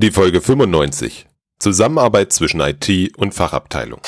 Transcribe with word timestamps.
Die 0.00 0.12
Folge 0.12 0.40
95. 0.40 1.26
Zusammenarbeit 1.58 2.32
zwischen 2.32 2.60
IT 2.60 3.18
und 3.18 3.34
Fachabteilung. 3.34 4.00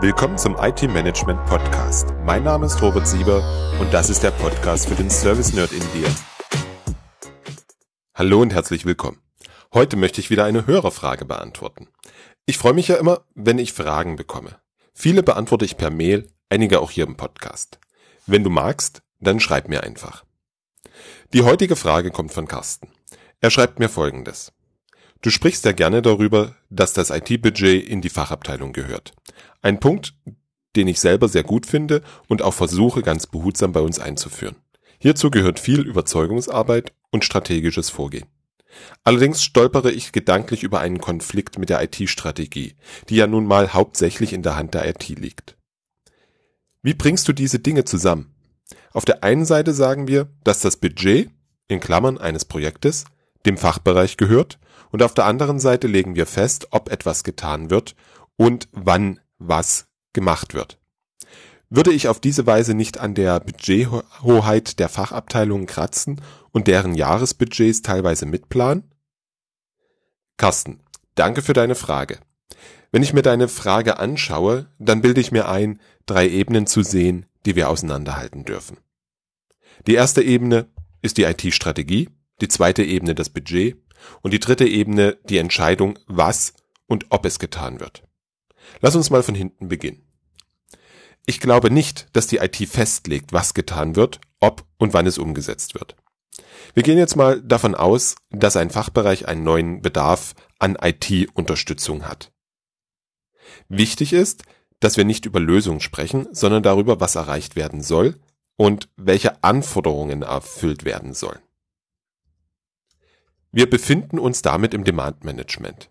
Willkommen 0.00 0.38
zum 0.38 0.56
IT 0.60 0.82
Management 0.82 1.44
Podcast. 1.46 2.14
Mein 2.24 2.44
Name 2.44 2.66
ist 2.66 2.80
Robert 2.80 3.08
Sieber 3.08 3.42
und 3.80 3.92
das 3.92 4.10
ist 4.10 4.22
der 4.22 4.30
Podcast 4.30 4.88
für 4.88 4.94
den 4.94 5.10
Service 5.10 5.52
Nerd 5.52 5.72
in 5.72 5.80
dir. 5.92 6.08
Hallo 8.14 8.42
und 8.42 8.54
herzlich 8.54 8.86
willkommen. 8.86 9.20
Heute 9.74 9.96
möchte 9.96 10.20
ich 10.20 10.30
wieder 10.30 10.44
eine 10.44 10.68
Hörerfrage 10.68 11.24
beantworten. 11.24 11.88
Ich 12.46 12.58
freue 12.58 12.74
mich 12.74 12.86
ja 12.86 12.94
immer, 12.94 13.22
wenn 13.34 13.58
ich 13.58 13.72
Fragen 13.72 14.14
bekomme. 14.14 14.60
Viele 14.94 15.24
beantworte 15.24 15.64
ich 15.64 15.76
per 15.76 15.90
Mail, 15.90 16.30
einige 16.48 16.80
auch 16.80 16.92
hier 16.92 17.08
im 17.08 17.16
Podcast. 17.16 17.80
Wenn 18.24 18.44
du 18.44 18.50
magst, 18.50 19.02
dann 19.18 19.40
schreib 19.40 19.68
mir 19.68 19.82
einfach. 19.82 20.22
Die 21.32 21.42
heutige 21.42 21.76
Frage 21.76 22.10
kommt 22.10 22.32
von 22.32 22.48
Carsten. 22.48 22.88
Er 23.40 23.50
schreibt 23.50 23.78
mir 23.78 23.88
folgendes. 23.88 24.52
Du 25.22 25.30
sprichst 25.30 25.64
ja 25.64 25.70
gerne 25.70 26.02
darüber, 26.02 26.56
dass 26.70 26.92
das 26.92 27.10
IT-Budget 27.10 27.86
in 27.86 28.00
die 28.00 28.08
Fachabteilung 28.08 28.72
gehört. 28.72 29.12
Ein 29.62 29.78
Punkt, 29.78 30.14
den 30.74 30.88
ich 30.88 30.98
selber 30.98 31.28
sehr 31.28 31.44
gut 31.44 31.66
finde 31.66 32.02
und 32.26 32.42
auch 32.42 32.54
versuche 32.54 33.02
ganz 33.02 33.28
behutsam 33.28 33.70
bei 33.70 33.78
uns 33.78 34.00
einzuführen. 34.00 34.56
Hierzu 34.98 35.30
gehört 35.30 35.60
viel 35.60 35.86
Überzeugungsarbeit 35.86 36.92
und 37.12 37.24
strategisches 37.24 37.90
Vorgehen. 37.90 38.26
Allerdings 39.04 39.44
stolpere 39.44 39.92
ich 39.92 40.10
gedanklich 40.10 40.64
über 40.64 40.80
einen 40.80 40.98
Konflikt 40.98 41.60
mit 41.60 41.68
der 41.70 41.80
IT-Strategie, 41.80 42.74
die 43.08 43.16
ja 43.16 43.28
nun 43.28 43.46
mal 43.46 43.72
hauptsächlich 43.72 44.32
in 44.32 44.42
der 44.42 44.56
Hand 44.56 44.74
der 44.74 44.88
IT 44.88 45.08
liegt. 45.08 45.56
Wie 46.82 46.94
bringst 46.94 47.28
du 47.28 47.32
diese 47.32 47.60
Dinge 47.60 47.84
zusammen? 47.84 48.34
Auf 48.92 49.04
der 49.04 49.22
einen 49.24 49.44
Seite 49.44 49.72
sagen 49.72 50.08
wir, 50.08 50.28
dass 50.44 50.60
das 50.60 50.76
Budget 50.76 51.30
in 51.68 51.80
Klammern 51.80 52.18
eines 52.18 52.44
Projektes 52.44 53.04
dem 53.46 53.56
Fachbereich 53.56 54.16
gehört 54.16 54.58
und 54.90 55.02
auf 55.02 55.14
der 55.14 55.24
anderen 55.26 55.58
Seite 55.58 55.86
legen 55.86 56.16
wir 56.16 56.26
fest, 56.26 56.68
ob 56.70 56.90
etwas 56.90 57.24
getan 57.24 57.70
wird 57.70 57.94
und 58.36 58.68
wann 58.72 59.20
was 59.38 59.86
gemacht 60.12 60.54
wird. 60.54 60.78
Würde 61.68 61.92
ich 61.92 62.08
auf 62.08 62.18
diese 62.18 62.46
Weise 62.46 62.74
nicht 62.74 62.98
an 62.98 63.14
der 63.14 63.38
Budgethoheit 63.38 64.80
der 64.80 64.88
Fachabteilungen 64.88 65.66
kratzen 65.66 66.20
und 66.50 66.66
deren 66.66 66.94
Jahresbudgets 66.94 67.82
teilweise 67.82 68.26
mitplanen? 68.26 68.90
Carsten, 70.36 70.80
danke 71.14 71.42
für 71.42 71.52
deine 71.52 71.76
Frage. 71.76 72.18
Wenn 72.90 73.04
ich 73.04 73.12
mir 73.12 73.22
deine 73.22 73.46
Frage 73.46 74.00
anschaue, 74.00 74.66
dann 74.80 75.00
bilde 75.00 75.20
ich 75.20 75.30
mir 75.30 75.48
ein, 75.48 75.80
drei 76.06 76.28
Ebenen 76.28 76.66
zu 76.66 76.82
sehen, 76.82 77.26
die 77.46 77.56
wir 77.56 77.68
auseinanderhalten 77.68 78.44
dürfen. 78.44 78.78
Die 79.86 79.94
erste 79.94 80.22
Ebene 80.22 80.68
ist 81.02 81.16
die 81.16 81.24
IT-Strategie, 81.24 82.10
die 82.40 82.48
zweite 82.48 82.82
Ebene 82.82 83.14
das 83.14 83.30
Budget 83.30 83.76
und 84.22 84.32
die 84.32 84.40
dritte 84.40 84.66
Ebene 84.66 85.18
die 85.24 85.38
Entscheidung, 85.38 85.98
was 86.06 86.54
und 86.86 87.06
ob 87.10 87.24
es 87.24 87.38
getan 87.38 87.80
wird. 87.80 88.02
Lass 88.80 88.96
uns 88.96 89.10
mal 89.10 89.22
von 89.22 89.34
hinten 89.34 89.68
beginnen. 89.68 90.02
Ich 91.26 91.40
glaube 91.40 91.70
nicht, 91.70 92.08
dass 92.14 92.26
die 92.26 92.38
IT 92.38 92.56
festlegt, 92.68 93.32
was 93.32 93.54
getan 93.54 93.94
wird, 93.96 94.20
ob 94.40 94.64
und 94.78 94.94
wann 94.94 95.06
es 95.06 95.18
umgesetzt 95.18 95.74
wird. 95.74 95.96
Wir 96.74 96.82
gehen 96.82 96.98
jetzt 96.98 97.16
mal 97.16 97.42
davon 97.42 97.74
aus, 97.74 98.16
dass 98.30 98.56
ein 98.56 98.70
Fachbereich 98.70 99.28
einen 99.28 99.44
neuen 99.44 99.82
Bedarf 99.82 100.34
an 100.58 100.76
IT-Unterstützung 100.80 102.06
hat. 102.06 102.32
Wichtig 103.68 104.12
ist, 104.12 104.42
dass 104.80 104.96
wir 104.96 105.04
nicht 105.04 105.26
über 105.26 105.40
Lösungen 105.40 105.80
sprechen, 105.80 106.26
sondern 106.32 106.62
darüber, 106.62 107.00
was 107.00 107.14
erreicht 107.14 107.54
werden 107.54 107.82
soll 107.82 108.18
und 108.56 108.88
welche 108.96 109.44
Anforderungen 109.44 110.22
erfüllt 110.22 110.84
werden 110.84 111.14
sollen. 111.14 111.40
Wir 113.52 113.68
befinden 113.68 114.18
uns 114.18 114.42
damit 114.42 114.74
im 114.74 114.84
Demand 114.84 115.24
Management. 115.24 115.90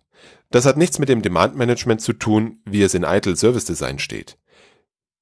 Das 0.49 0.65
hat 0.65 0.77
nichts 0.77 0.97
mit 0.97 1.09
dem 1.09 1.21
Demand 1.21 1.55
Management 1.55 2.01
zu 2.01 2.13
tun, 2.13 2.61
wie 2.65 2.81
es 2.81 2.93
in 2.93 3.03
ITIL 3.03 3.35
Service 3.35 3.65
Design 3.65 3.99
steht. 3.99 4.37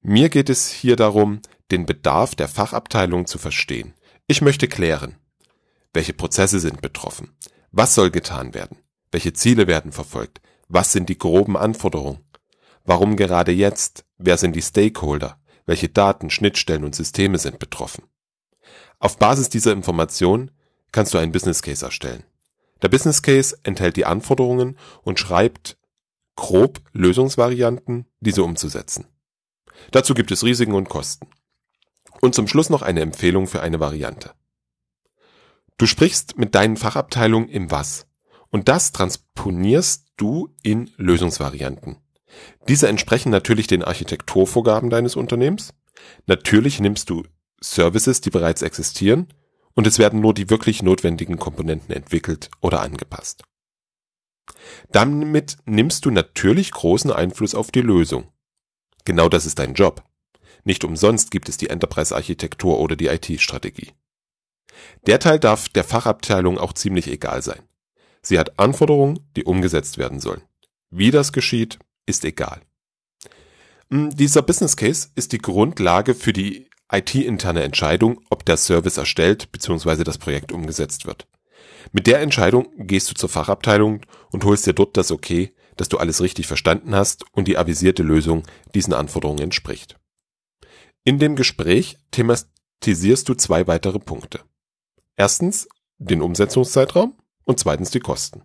Mir 0.00 0.28
geht 0.28 0.48
es 0.48 0.68
hier 0.68 0.96
darum, 0.96 1.40
den 1.70 1.84
Bedarf 1.84 2.34
der 2.34 2.48
Fachabteilung 2.48 3.26
zu 3.26 3.38
verstehen. 3.38 3.94
Ich 4.26 4.40
möchte 4.40 4.68
klären, 4.68 5.16
welche 5.92 6.12
Prozesse 6.12 6.60
sind 6.60 6.80
betroffen, 6.80 7.36
was 7.72 7.94
soll 7.94 8.10
getan 8.10 8.54
werden, 8.54 8.78
welche 9.10 9.32
Ziele 9.32 9.66
werden 9.66 9.92
verfolgt, 9.92 10.40
was 10.68 10.92
sind 10.92 11.08
die 11.08 11.18
groben 11.18 11.56
Anforderungen, 11.56 12.20
Warum 12.88 13.16
gerade 13.16 13.52
jetzt? 13.52 14.06
Wer 14.16 14.38
sind 14.38 14.56
die 14.56 14.62
Stakeholder? 14.62 15.38
Welche 15.66 15.90
Daten, 15.90 16.30
Schnittstellen 16.30 16.84
und 16.84 16.94
Systeme 16.94 17.36
sind 17.36 17.58
betroffen? 17.58 18.04
Auf 18.98 19.18
Basis 19.18 19.50
dieser 19.50 19.72
Information 19.72 20.50
kannst 20.90 21.12
du 21.12 21.18
einen 21.18 21.30
Business 21.30 21.60
Case 21.60 21.84
erstellen. 21.84 22.24
Der 22.80 22.88
Business 22.88 23.20
Case 23.20 23.58
enthält 23.62 23.98
die 23.98 24.06
Anforderungen 24.06 24.78
und 25.02 25.18
schreibt 25.18 25.76
grob 26.34 26.80
Lösungsvarianten, 26.94 28.06
diese 28.20 28.42
umzusetzen. 28.42 29.06
Dazu 29.90 30.14
gibt 30.14 30.30
es 30.30 30.42
Risiken 30.42 30.72
und 30.72 30.88
Kosten. 30.88 31.28
Und 32.22 32.34
zum 32.34 32.48
Schluss 32.48 32.70
noch 32.70 32.80
eine 32.80 33.02
Empfehlung 33.02 33.48
für 33.48 33.60
eine 33.60 33.80
Variante. 33.80 34.32
Du 35.76 35.84
sprichst 35.84 36.38
mit 36.38 36.54
deinen 36.54 36.78
Fachabteilungen 36.78 37.50
im 37.50 37.70
Was 37.70 38.06
und 38.48 38.68
das 38.68 38.92
transponierst 38.92 40.06
du 40.16 40.54
in 40.62 40.90
Lösungsvarianten. 40.96 41.98
Diese 42.68 42.88
entsprechen 42.88 43.30
natürlich 43.30 43.66
den 43.66 43.82
Architekturvorgaben 43.82 44.90
deines 44.90 45.16
Unternehmens. 45.16 45.74
Natürlich 46.26 46.80
nimmst 46.80 47.10
du 47.10 47.24
Services, 47.60 48.20
die 48.20 48.30
bereits 48.30 48.62
existieren, 48.62 49.28
und 49.74 49.86
es 49.86 49.98
werden 49.98 50.20
nur 50.20 50.34
die 50.34 50.50
wirklich 50.50 50.82
notwendigen 50.82 51.38
Komponenten 51.38 51.94
entwickelt 51.94 52.50
oder 52.60 52.80
angepasst. 52.80 53.44
Damit 54.90 55.58
nimmst 55.66 56.04
du 56.04 56.10
natürlich 56.10 56.72
großen 56.72 57.12
Einfluss 57.12 57.54
auf 57.54 57.70
die 57.70 57.82
Lösung. 57.82 58.32
Genau 59.04 59.28
das 59.28 59.46
ist 59.46 59.58
dein 59.58 59.74
Job. 59.74 60.02
Nicht 60.64 60.84
umsonst 60.84 61.30
gibt 61.30 61.48
es 61.48 61.56
die 61.56 61.70
Enterprise-Architektur 61.70 62.78
oder 62.80 62.96
die 62.96 63.06
IT-Strategie. 63.06 63.92
Der 65.06 65.18
Teil 65.20 65.38
darf 65.38 65.68
der 65.68 65.84
Fachabteilung 65.84 66.58
auch 66.58 66.72
ziemlich 66.72 67.08
egal 67.08 67.42
sein. 67.42 67.62
Sie 68.22 68.38
hat 68.38 68.58
Anforderungen, 68.58 69.20
die 69.36 69.44
umgesetzt 69.44 69.98
werden 69.98 70.20
sollen. 70.20 70.42
Wie 70.90 71.10
das 71.10 71.32
geschieht, 71.32 71.78
ist 72.08 72.24
egal. 72.24 72.62
Hm, 73.90 74.10
dieser 74.16 74.42
Business 74.42 74.76
Case 74.76 75.08
ist 75.14 75.32
die 75.32 75.38
Grundlage 75.38 76.14
für 76.14 76.32
die 76.32 76.68
IT-interne 76.90 77.62
Entscheidung, 77.62 78.20
ob 78.30 78.44
der 78.44 78.56
Service 78.56 78.96
erstellt 78.96 79.52
bzw. 79.52 80.04
das 80.04 80.18
Projekt 80.18 80.52
umgesetzt 80.52 81.06
wird. 81.06 81.26
Mit 81.92 82.06
der 82.06 82.20
Entscheidung 82.20 82.68
gehst 82.78 83.10
du 83.10 83.14
zur 83.14 83.28
Fachabteilung 83.28 84.00
und 84.30 84.44
holst 84.44 84.66
dir 84.66 84.72
dort 84.72 84.96
das 84.96 85.10
Okay, 85.10 85.54
dass 85.76 85.88
du 85.88 85.98
alles 85.98 86.20
richtig 86.20 86.46
verstanden 86.46 86.94
hast 86.94 87.24
und 87.32 87.46
die 87.46 87.56
avisierte 87.56 88.02
Lösung 88.02 88.42
diesen 88.74 88.94
Anforderungen 88.94 89.40
entspricht. 89.40 89.98
In 91.04 91.18
dem 91.18 91.36
Gespräch 91.36 91.96
thematisierst 92.10 93.28
du 93.28 93.34
zwei 93.34 93.66
weitere 93.66 93.98
Punkte. 93.98 94.40
Erstens 95.16 95.68
den 95.98 96.20
Umsetzungszeitraum 96.20 97.16
und 97.44 97.60
zweitens 97.60 97.90
die 97.90 98.00
Kosten. 98.00 98.42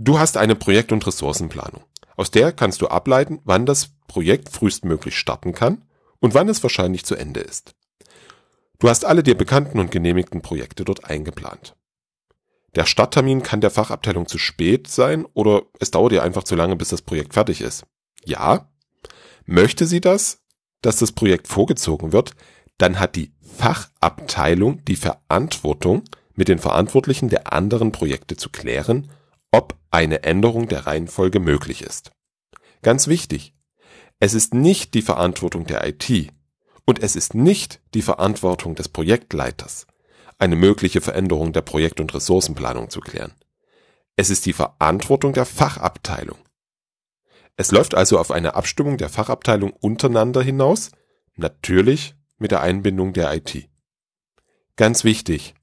Du 0.00 0.20
hast 0.20 0.36
eine 0.36 0.54
Projekt- 0.54 0.92
und 0.92 1.04
Ressourcenplanung. 1.04 1.82
Aus 2.16 2.30
der 2.30 2.52
kannst 2.52 2.80
du 2.82 2.86
ableiten, 2.86 3.40
wann 3.44 3.66
das 3.66 3.90
Projekt 4.06 4.48
frühestmöglich 4.48 5.18
starten 5.18 5.52
kann 5.52 5.82
und 6.20 6.34
wann 6.34 6.48
es 6.48 6.62
wahrscheinlich 6.62 7.04
zu 7.04 7.16
Ende 7.16 7.40
ist. 7.40 7.74
Du 8.78 8.88
hast 8.88 9.04
alle 9.04 9.24
dir 9.24 9.36
bekannten 9.36 9.80
und 9.80 9.90
genehmigten 9.90 10.40
Projekte 10.40 10.84
dort 10.84 11.04
eingeplant. 11.04 11.74
Der 12.76 12.86
Starttermin 12.86 13.42
kann 13.42 13.60
der 13.60 13.72
Fachabteilung 13.72 14.28
zu 14.28 14.38
spät 14.38 14.86
sein 14.86 15.26
oder 15.34 15.62
es 15.80 15.90
dauert 15.90 16.12
ihr 16.12 16.22
einfach 16.22 16.44
zu 16.44 16.54
lange, 16.54 16.76
bis 16.76 16.90
das 16.90 17.02
Projekt 17.02 17.34
fertig 17.34 17.60
ist. 17.60 17.84
Ja, 18.24 18.70
möchte 19.46 19.84
sie 19.84 20.00
das, 20.00 20.44
dass 20.80 20.98
das 20.98 21.10
Projekt 21.10 21.48
vorgezogen 21.48 22.12
wird, 22.12 22.36
dann 22.76 23.00
hat 23.00 23.16
die 23.16 23.32
Fachabteilung 23.40 24.84
die 24.84 24.96
Verantwortung, 24.96 26.04
mit 26.36 26.46
den 26.46 26.60
Verantwortlichen 26.60 27.30
der 27.30 27.52
anderen 27.52 27.90
Projekte 27.90 28.36
zu 28.36 28.48
klären, 28.48 29.10
ob 29.50 29.76
eine 29.90 30.22
Änderung 30.22 30.68
der 30.68 30.86
Reihenfolge 30.86 31.40
möglich 31.40 31.82
ist. 31.82 32.12
Ganz 32.82 33.08
wichtig, 33.08 33.54
es 34.20 34.34
ist 34.34 34.54
nicht 34.54 34.94
die 34.94 35.02
Verantwortung 35.02 35.64
der 35.64 35.86
IT 35.86 36.32
und 36.84 37.02
es 37.02 37.16
ist 37.16 37.34
nicht 37.34 37.80
die 37.94 38.02
Verantwortung 38.02 38.74
des 38.74 38.88
Projektleiters, 38.88 39.86
eine 40.38 40.56
mögliche 40.56 41.00
Veränderung 41.00 41.52
der 41.52 41.62
Projekt- 41.62 42.00
und 42.00 42.14
Ressourcenplanung 42.14 42.90
zu 42.90 43.00
klären. 43.00 43.32
Es 44.16 44.30
ist 44.30 44.46
die 44.46 44.52
Verantwortung 44.52 45.32
der 45.32 45.46
Fachabteilung. 45.46 46.38
Es 47.56 47.72
läuft 47.72 47.94
also 47.94 48.18
auf 48.18 48.30
eine 48.30 48.54
Abstimmung 48.54 48.98
der 48.98 49.08
Fachabteilung 49.08 49.72
untereinander 49.72 50.42
hinaus, 50.42 50.90
natürlich 51.34 52.14
mit 52.38 52.50
der 52.50 52.62
Einbindung 52.62 53.12
der 53.12 53.34
IT. 53.34 53.68
Ganz 54.76 55.02
wichtig, 55.02 55.54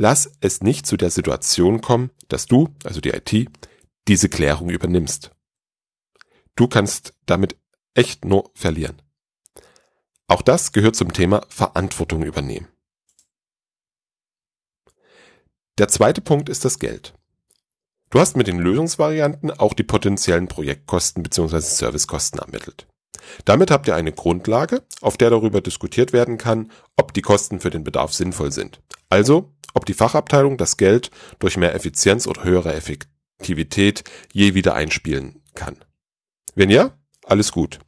Lass 0.00 0.30
es 0.40 0.60
nicht 0.60 0.86
zu 0.86 0.96
der 0.96 1.10
Situation 1.10 1.80
kommen, 1.80 2.12
dass 2.28 2.46
du, 2.46 2.72
also 2.84 3.00
die 3.00 3.10
IT, 3.10 3.50
diese 4.06 4.28
Klärung 4.28 4.70
übernimmst. 4.70 5.32
Du 6.54 6.68
kannst 6.68 7.14
damit 7.26 7.56
echt 7.94 8.24
nur 8.24 8.48
verlieren. 8.54 9.02
Auch 10.28 10.42
das 10.42 10.70
gehört 10.70 10.94
zum 10.94 11.12
Thema 11.12 11.44
Verantwortung 11.48 12.22
übernehmen. 12.22 12.68
Der 15.78 15.88
zweite 15.88 16.20
Punkt 16.20 16.48
ist 16.48 16.64
das 16.64 16.78
Geld. 16.78 17.14
Du 18.10 18.20
hast 18.20 18.36
mit 18.36 18.46
den 18.46 18.60
Lösungsvarianten 18.60 19.50
auch 19.50 19.74
die 19.74 19.82
potenziellen 19.82 20.46
Projektkosten 20.46 21.24
bzw. 21.24 21.58
Servicekosten 21.58 22.38
ermittelt. 22.38 22.86
Damit 23.44 23.70
habt 23.70 23.88
ihr 23.88 23.94
eine 23.94 24.12
Grundlage, 24.12 24.82
auf 25.00 25.16
der 25.16 25.30
darüber 25.30 25.60
diskutiert 25.60 26.12
werden 26.12 26.38
kann, 26.38 26.70
ob 26.96 27.12
die 27.14 27.22
Kosten 27.22 27.60
für 27.60 27.70
den 27.70 27.84
Bedarf 27.84 28.12
sinnvoll 28.12 28.52
sind. 28.52 28.80
Also, 29.10 29.52
ob 29.74 29.86
die 29.86 29.94
Fachabteilung 29.94 30.56
das 30.56 30.76
Geld 30.76 31.10
durch 31.38 31.56
mehr 31.56 31.74
Effizienz 31.74 32.26
oder 32.26 32.44
höhere 32.44 32.74
Effektivität 32.74 34.04
je 34.32 34.54
wieder 34.54 34.74
einspielen 34.74 35.42
kann. 35.54 35.76
Wenn 36.54 36.70
ja, 36.70 36.96
alles 37.24 37.52
gut. 37.52 37.78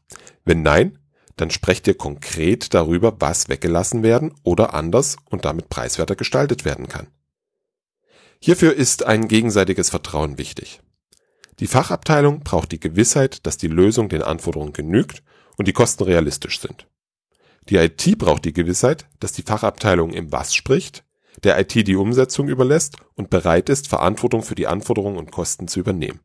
Wenn 0.45 0.63
nein, 0.63 0.99
dann 1.37 1.51
sprecht 1.51 1.87
ihr 1.87 1.97
konkret 1.97 2.75
darüber, 2.75 3.17
was 3.19 3.49
weggelassen 3.49 4.03
werden 4.03 4.35
oder 4.43 4.75
anders 4.75 5.17
und 5.31 5.45
damit 5.45 5.71
preiswerter 5.71 6.15
gestaltet 6.15 6.65
werden 6.65 6.87
kann. 6.89 7.09
Hierfür 8.43 8.75
ist 8.75 9.05
ein 9.05 9.29
gegenseitiges 9.29 9.91
Vertrauen 9.91 10.39
wichtig. 10.39 10.81
Die 11.61 11.67
Fachabteilung 11.67 12.41
braucht 12.41 12.73
die 12.73 12.81
Gewissheit, 12.81 13.47
dass 13.47 13.59
die 13.59 13.69
Lösung 13.69 14.09
den 14.09 14.23
Anforderungen 14.23 14.73
genügt 14.73 15.23
und 15.61 15.69
die 15.69 15.75
Kosten 15.75 16.05
realistisch 16.05 16.59
sind. 16.59 16.87
Die 17.69 17.77
IT 17.77 18.17
braucht 18.17 18.47
die 18.47 18.55
Gewissheit, 18.55 19.07
dass 19.21 19.33
die 19.33 19.43
Fachabteilung 19.43 20.15
im 20.15 20.33
Was 20.33 20.55
spricht, 20.55 21.05
der 21.45 21.61
IT 21.61 21.75
die 21.87 21.97
Umsetzung 21.97 22.49
überlässt 22.49 22.97
und 23.15 23.29
bereit 23.29 23.69
ist, 23.69 23.87
Verantwortung 23.87 24.43
für 24.43 24.55
die 24.55 24.67
Anforderungen 24.67 25.19
und 25.19 25.31
Kosten 25.31 25.69
zu 25.69 25.79
übernehmen. 25.79 26.21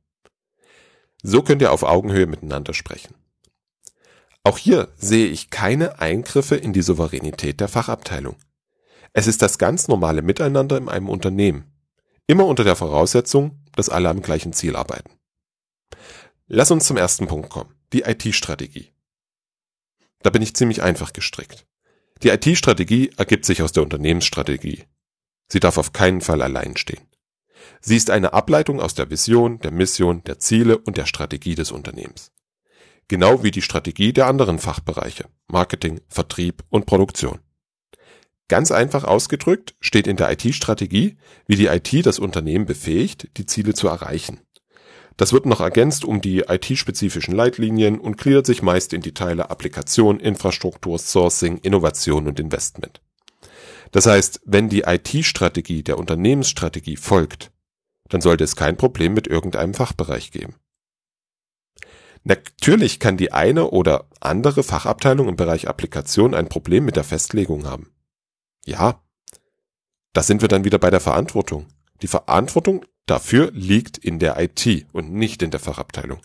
So 1.22 1.42
könnt 1.42 1.62
ihr 1.62 1.74
auf 1.74 1.84
Augenhöhe 1.84 2.28
miteinander 2.28 2.74
sprechen. 2.74 3.14
Auch 4.46 4.58
hier 4.58 4.88
sehe 4.96 5.28
ich 5.28 5.50
keine 5.50 6.00
Eingriffe 6.00 6.56
in 6.56 6.72
die 6.72 6.82
Souveränität 6.82 7.60
der 7.60 7.68
Fachabteilung. 7.68 8.38
Es 9.12 9.28
ist 9.28 9.42
das 9.42 9.58
ganz 9.58 9.90
normale 9.90 10.22
Miteinander 10.22 10.78
in 10.78 10.88
einem 10.88 11.10
Unternehmen. 11.10 11.74
Immer 12.26 12.46
unter 12.46 12.64
der 12.64 12.78
Voraussetzung, 12.78 13.60
dass 13.76 13.90
alle 13.90 14.08
am 14.08 14.22
gleichen 14.22 14.54
Ziel 14.54 14.78
arbeiten. 14.78 15.12
Lass 16.48 16.72
uns 16.72 16.86
zum 16.86 16.96
ersten 16.96 17.28
Punkt 17.28 17.50
kommen. 17.50 17.76
Die 17.92 18.04
IT-Strategie. 18.04 18.95
Da 20.26 20.32
bin 20.32 20.42
ich 20.42 20.56
ziemlich 20.56 20.82
einfach 20.82 21.14
gestrickt. 21.14 21.68
Die 22.24 22.30
IT-Strategie 22.30 23.12
ergibt 23.16 23.46
sich 23.46 23.62
aus 23.62 23.74
der 23.74 23.84
Unternehmensstrategie. 23.84 24.86
Sie 25.48 25.60
darf 25.60 25.78
auf 25.78 25.94
keinen 25.94 26.20
Fall 26.20 26.42
allein 26.42 26.78
stehen. 26.78 27.06
Sie 27.80 27.96
ist 27.96 28.10
eine 28.10 28.34
Ableitung 28.34 28.82
aus 28.82 28.96
der 28.96 29.12
Vision, 29.12 29.60
der 29.60 29.70
Mission, 29.70 30.24
der 30.24 30.40
Ziele 30.40 30.80
und 30.80 30.98
der 30.98 31.06
Strategie 31.06 31.54
des 31.54 31.72
Unternehmens. 31.72 32.32
Genau 33.08 33.44
wie 33.44 33.52
die 33.52 33.62
Strategie 33.62 34.14
der 34.14 34.26
anderen 34.26 34.58
Fachbereiche 34.58 35.26
Marketing, 35.48 36.02
Vertrieb 36.08 36.64
und 36.70 36.88
Produktion. 36.88 37.38
Ganz 38.48 38.72
einfach 38.72 39.04
ausgedrückt 39.04 39.76
steht 39.80 40.08
in 40.08 40.18
der 40.18 40.32
IT-Strategie, 40.32 41.18
wie 41.46 41.56
die 41.56 41.68
IT 41.68 42.04
das 42.04 42.18
Unternehmen 42.18 42.66
befähigt, 42.66 43.30
die 43.38 43.46
Ziele 43.46 43.76
zu 43.76 43.88
erreichen. 43.88 44.40
Das 45.18 45.32
wird 45.32 45.46
noch 45.46 45.62
ergänzt 45.62 46.04
um 46.04 46.20
die 46.20 46.40
IT-spezifischen 46.40 47.34
Leitlinien 47.34 48.00
und 48.00 48.18
gliedert 48.18 48.46
sich 48.46 48.62
meist 48.62 48.92
in 48.92 49.02
die 49.02 49.14
Teile 49.14 49.50
Applikation, 49.50 50.20
Infrastruktur, 50.20 51.00
Sourcing, 51.00 51.58
Innovation 51.60 52.28
und 52.28 52.40
Investment. 52.40 53.02
Das 53.92 54.08
heißt, 54.08 54.42
wenn 54.44 54.68
die 54.68 54.82
IT-Strategie 54.82 55.84
der 55.84 55.98
Unternehmensstrategie 55.98 56.98
folgt, 56.98 57.52
dann 58.10 58.22
sollte 58.22 58.44
es 58.44 58.58
kein 58.58 58.76
Problem 58.76 59.14
mit 59.14 59.28
irgendeinem 59.28 59.74
Fachbereich 59.74 60.32
geben. 60.32 60.56
Natürlich 62.24 63.00
kann 63.00 63.18
die 63.18 63.32
eine 63.32 63.70
oder 63.70 64.10
andere 64.20 64.64
Fachabteilung 64.64 65.30
im 65.30 65.36
Bereich 65.36 65.68
Applikation 65.68 66.34
ein 66.34 66.50
Problem 66.50 66.84
mit 66.84 66.96
der 66.96 67.04
Festlegung 67.04 67.68
haben. 67.68 67.94
Ja, 68.66 69.02
da 70.12 70.24
sind 70.24 70.42
wir 70.42 70.48
dann 70.48 70.66
wieder 70.66 70.80
bei 70.80 70.90
der 70.90 71.00
Verantwortung. 71.00 71.68
Die 72.02 72.08
Verantwortung 72.08 72.86
dafür 73.06 73.52
liegt 73.54 73.98
in 73.98 74.20
der 74.20 74.40
IT 74.40 74.88
und 74.92 75.12
nicht 75.12 75.42
in 75.42 75.52
der 75.52 75.60
Fachabteilung. 75.60 76.20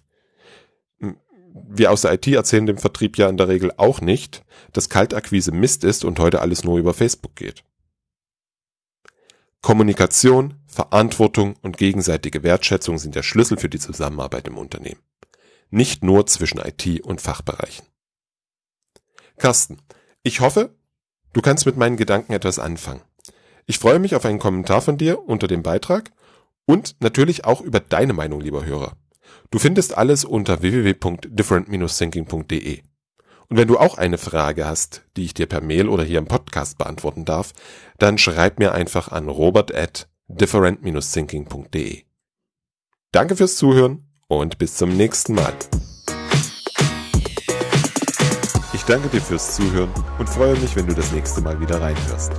Wir 1.52 1.90
aus 1.90 2.02
der 2.02 2.12
IT 2.12 2.26
erzählen 2.28 2.67
dem 2.67 2.78
Vertrieb 2.78 3.19
ja 3.19 3.28
in 3.28 3.37
der 3.37 3.49
Regel 3.49 3.72
auch 3.76 4.00
nicht, 4.00 4.44
dass 4.72 4.88
Kaltakquise 4.88 5.52
Mist 5.52 5.84
ist 5.84 6.05
und 6.05 6.19
heute 6.19 6.40
alles 6.40 6.64
nur 6.64 6.78
über 6.78 6.94
Facebook 6.94 7.34
geht. 7.34 7.64
Kommunikation, 9.61 10.55
Verantwortung 10.67 11.56
und 11.61 11.76
gegenseitige 11.76 12.43
Wertschätzung 12.43 12.99
sind 12.99 13.14
der 13.14 13.22
Schlüssel 13.22 13.58
für 13.58 13.69
die 13.69 13.81
Zusammenarbeit 13.81 14.46
im 14.46 14.56
Unternehmen. 14.56 15.00
Nicht 15.70 16.02
nur 16.02 16.26
zwischen 16.26 16.61
IT 16.61 17.00
und 17.02 17.20
Fachbereichen. 17.20 17.84
Carsten, 19.37 19.78
ich 20.22 20.40
hoffe, 20.40 20.75
Du 21.32 21.43
kannst 21.43 21.64
mit 21.67 21.76
meinen 21.76 21.96
Gedanken 21.96 22.32
etwas 22.32 22.58
anfangen. 22.58 23.02
Ich 23.70 23.78
freue 23.78 24.00
mich 24.00 24.17
auf 24.17 24.25
einen 24.25 24.40
Kommentar 24.40 24.81
von 24.81 24.99
dir 24.99 25.28
unter 25.28 25.46
dem 25.46 25.62
Beitrag 25.62 26.11
und 26.67 26.96
natürlich 26.99 27.44
auch 27.44 27.61
über 27.61 27.78
deine 27.78 28.12
Meinung, 28.12 28.40
lieber 28.40 28.64
Hörer. 28.64 28.96
Du 29.52 29.61
findest 29.61 29.96
alles 29.96 30.25
unter 30.25 30.61
www.different-thinking.de. 30.61 32.82
Und 33.49 33.56
wenn 33.56 33.69
du 33.69 33.78
auch 33.78 33.96
eine 33.96 34.19
Frage 34.19 34.67
hast, 34.67 35.02
die 35.17 35.25
ich 35.25 35.34
dir 35.34 35.46
per 35.46 35.61
Mail 35.61 35.88
oder 35.88 36.02
hier 36.02 36.19
im 36.19 36.26
Podcast 36.26 36.78
beantworten 36.78 37.25
darf, 37.25 37.52
dann 37.99 38.19
schreib 38.19 38.58
mir 38.58 38.72
einfach 38.72 39.12
an 39.12 39.28
robert 39.28 39.72
at 39.72 40.08
different-thinking.de. 40.26 42.02
Danke 43.12 43.37
fürs 43.37 43.55
Zuhören 43.55 44.02
und 44.26 44.58
bis 44.58 44.75
zum 44.75 44.96
nächsten 44.96 45.34
Mal. 45.34 45.52
Ich 48.72 48.82
danke 48.82 49.08
dir 49.11 49.22
fürs 49.22 49.55
Zuhören 49.55 49.94
und 50.19 50.28
freue 50.28 50.58
mich, 50.58 50.75
wenn 50.75 50.88
du 50.88 50.94
das 50.94 51.12
nächste 51.12 51.40
Mal 51.40 51.61
wieder 51.61 51.81
reinhörst. 51.81 52.32